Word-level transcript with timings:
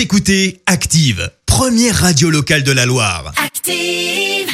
Vous 0.00 0.04
écoutez 0.04 0.62
Active, 0.64 1.30
première 1.44 1.94
radio 1.94 2.30
locale 2.30 2.62
de 2.62 2.72
la 2.72 2.86
Loire. 2.86 3.34
Active. 3.36 4.48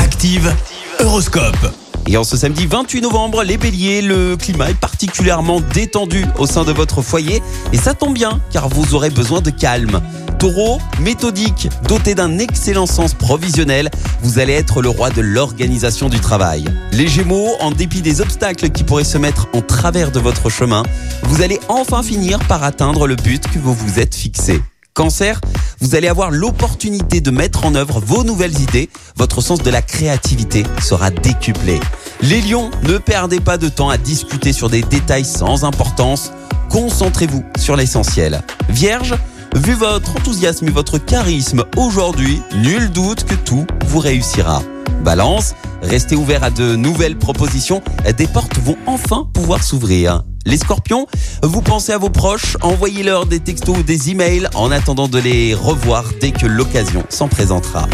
Active, 0.00 0.52
Horoscope. 0.98 1.72
Et 2.08 2.16
en 2.16 2.24
ce 2.24 2.36
samedi 2.36 2.66
28 2.66 3.02
novembre, 3.02 3.44
les 3.44 3.56
béliers, 3.56 4.02
le 4.02 4.36
climat 4.36 4.70
est 4.70 4.80
particulièrement 4.80 5.60
détendu 5.60 6.24
au 6.38 6.46
sein 6.48 6.64
de 6.64 6.72
votre 6.72 7.02
foyer. 7.02 7.40
Et 7.72 7.76
ça 7.76 7.94
tombe 7.94 8.14
bien, 8.14 8.40
car 8.50 8.68
vous 8.68 8.96
aurez 8.96 9.10
besoin 9.10 9.40
de 9.40 9.50
calme. 9.50 10.02
Taureau, 10.44 10.78
méthodique, 11.00 11.70
doté 11.88 12.14
d'un 12.14 12.38
excellent 12.38 12.84
sens 12.84 13.14
provisionnel, 13.14 13.88
vous 14.20 14.38
allez 14.38 14.52
être 14.52 14.82
le 14.82 14.90
roi 14.90 15.08
de 15.08 15.22
l'organisation 15.22 16.10
du 16.10 16.20
travail. 16.20 16.66
Les 16.92 17.08
gémeaux, 17.08 17.52
en 17.60 17.70
dépit 17.70 18.02
des 18.02 18.20
obstacles 18.20 18.68
qui 18.68 18.84
pourraient 18.84 19.04
se 19.04 19.16
mettre 19.16 19.48
en 19.54 19.62
travers 19.62 20.10
de 20.10 20.20
votre 20.20 20.50
chemin, 20.50 20.82
vous 21.22 21.40
allez 21.40 21.58
enfin 21.68 22.02
finir 22.02 22.40
par 22.40 22.62
atteindre 22.62 23.06
le 23.06 23.16
but 23.16 23.42
que 23.50 23.58
vous 23.58 23.72
vous 23.72 23.98
êtes 23.98 24.14
fixé. 24.14 24.60
Cancer, 24.92 25.40
vous 25.80 25.94
allez 25.94 26.08
avoir 26.08 26.30
l'opportunité 26.30 27.22
de 27.22 27.30
mettre 27.30 27.64
en 27.64 27.74
œuvre 27.74 28.00
vos 28.00 28.22
nouvelles 28.22 28.60
idées. 28.60 28.90
Votre 29.16 29.40
sens 29.40 29.62
de 29.62 29.70
la 29.70 29.80
créativité 29.80 30.64
sera 30.82 31.10
décuplé. 31.10 31.80
Les 32.20 32.42
lions, 32.42 32.70
ne 32.82 32.98
perdez 32.98 33.40
pas 33.40 33.56
de 33.56 33.70
temps 33.70 33.88
à 33.88 33.96
discuter 33.96 34.52
sur 34.52 34.68
des 34.68 34.82
détails 34.82 35.24
sans 35.24 35.64
importance. 35.64 36.32
Concentrez-vous 36.68 37.44
sur 37.58 37.76
l'essentiel. 37.76 38.42
Vierge, 38.68 39.14
vu 39.54 39.74
votre 39.74 40.16
enthousiasme 40.16 40.68
et 40.68 40.70
votre 40.70 40.98
charisme 40.98 41.64
aujourd'hui, 41.76 42.40
nul 42.56 42.90
doute 42.90 43.24
que 43.24 43.34
tout 43.34 43.66
vous 43.86 43.98
réussira. 43.98 44.62
Balance, 45.02 45.54
restez 45.82 46.16
ouvert 46.16 46.42
à 46.42 46.50
de 46.50 46.76
nouvelles 46.76 47.16
propositions. 47.16 47.82
Des 48.16 48.26
portes 48.26 48.58
vont 48.58 48.76
enfin 48.86 49.28
pouvoir 49.32 49.62
s'ouvrir. 49.62 50.22
Les 50.46 50.58
scorpions, 50.58 51.06
vous 51.42 51.62
pensez 51.62 51.92
à 51.92 51.98
vos 51.98 52.10
proches, 52.10 52.56
envoyez-leur 52.60 53.26
des 53.26 53.40
textos 53.40 53.78
ou 53.78 53.82
des 53.82 54.10
emails 54.10 54.48
en 54.54 54.70
attendant 54.70 55.08
de 55.08 55.18
les 55.18 55.54
revoir 55.54 56.04
dès 56.20 56.32
que 56.32 56.46
l'occasion 56.46 57.02
s'en 57.08 57.28
présentera. 57.28 57.86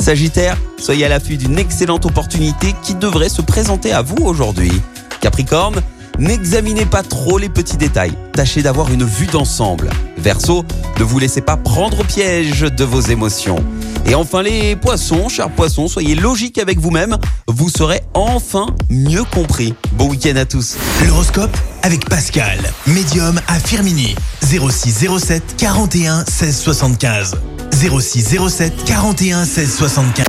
Sagittaire, 0.00 0.56
soyez 0.78 1.04
à 1.04 1.08
l'affût 1.10 1.36
d'une 1.36 1.58
excellente 1.58 2.06
opportunité 2.06 2.74
qui 2.82 2.94
devrait 2.94 3.28
se 3.28 3.42
présenter 3.42 3.92
à 3.92 4.00
vous 4.00 4.24
aujourd'hui. 4.24 4.72
Capricorne, 5.20 5.82
n'examinez 6.20 6.86
pas 6.86 7.02
trop 7.02 7.38
les 7.38 7.48
petits 7.48 7.76
détails, 7.76 8.12
tâchez 8.32 8.62
d'avoir 8.62 8.92
une 8.92 9.04
vue 9.04 9.26
d'ensemble. 9.26 9.90
Verseau, 10.18 10.64
ne 10.98 11.04
vous 11.04 11.18
laissez 11.18 11.40
pas 11.40 11.56
prendre 11.56 12.00
au 12.00 12.04
piège 12.04 12.60
de 12.60 12.84
vos 12.84 13.00
émotions. 13.00 13.64
Et 14.06 14.14
enfin 14.14 14.42
les 14.42 14.76
poissons, 14.76 15.28
chers 15.28 15.50
poissons, 15.50 15.88
soyez 15.88 16.14
logiques 16.14 16.58
avec 16.58 16.78
vous-même, 16.78 17.16
vous 17.48 17.68
serez 17.68 18.00
enfin 18.14 18.66
mieux 18.90 19.24
compris. 19.24 19.74
Bon 19.92 20.08
week-end 20.08 20.36
à 20.36 20.44
tous. 20.44 20.76
L'horoscope 21.06 21.56
avec 21.82 22.08
Pascal, 22.08 22.58
médium 22.86 23.40
à 23.48 23.58
Firmini. 23.58 24.14
06 24.42 25.06
07 25.18 25.56
41 25.56 26.24
16 26.26 26.58
75. 26.58 27.36
06 27.72 28.36
07 28.48 28.84
41 28.84 29.44
16 29.44 29.74
75. 29.74 30.26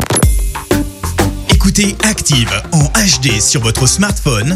Écoutez 1.50 1.96
Active 2.04 2.52
en 2.72 2.84
HD 2.86 3.40
sur 3.40 3.62
votre 3.62 3.88
smartphone, 3.88 4.56